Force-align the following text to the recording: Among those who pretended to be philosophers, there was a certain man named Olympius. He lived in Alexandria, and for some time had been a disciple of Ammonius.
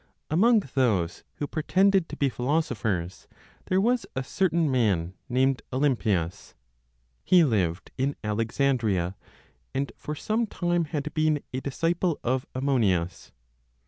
Among 0.31 0.61
those 0.61 1.23
who 1.35 1.45
pretended 1.45 2.09
to 2.09 2.15
be 2.17 2.27
philosophers, 2.27 3.27
there 3.67 3.79
was 3.79 4.07
a 4.15 4.23
certain 4.23 4.71
man 4.71 5.13
named 5.29 5.61
Olympius. 5.71 6.55
He 7.23 7.43
lived 7.43 7.91
in 7.99 8.15
Alexandria, 8.23 9.15
and 9.75 9.91
for 9.97 10.15
some 10.15 10.47
time 10.47 10.85
had 10.85 11.13
been 11.13 11.43
a 11.53 11.59
disciple 11.61 12.19
of 12.23 12.47
Ammonius. 12.55 13.31